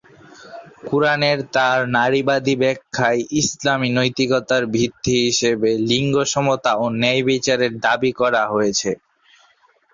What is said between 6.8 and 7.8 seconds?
ন্যায়বিচারের